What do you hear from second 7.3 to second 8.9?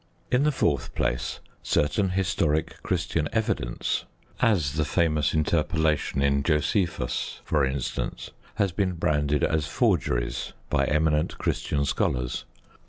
for instance has